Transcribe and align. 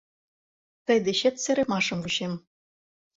Тый 0.85 0.97
дечет 1.05 1.35
серымашым 1.43 1.99
вучем. 2.01 2.33